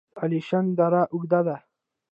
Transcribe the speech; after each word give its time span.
د 0.15 0.15
الیشنګ 0.23 0.67
دره 0.79 1.03
اوږده 1.13 1.39
ده 1.47 1.57